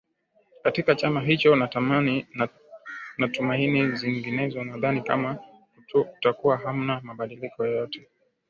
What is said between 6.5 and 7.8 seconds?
hamna mabadiliko